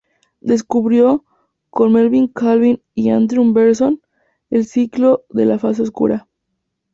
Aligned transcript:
Descubrió, 0.39 1.25
con 1.69 1.93
Melvin 1.93 2.27
Calvin 2.27 2.81
y 2.95 3.11
Andrew 3.11 3.53
Benson, 3.53 4.01
el 4.49 4.65
ciclo 4.65 5.25
de 5.29 5.45
la 5.45 5.59
fase 5.59 5.83
oscura. 5.83 6.27